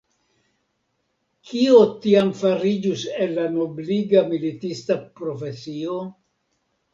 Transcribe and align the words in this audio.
Kio 1.49 1.81
tiam 2.05 2.31
fariĝus 2.39 3.03
el 3.27 3.35
la 3.41 3.45
nobliga 3.59 4.25
militista 4.33 4.99
profesio? 5.21 6.01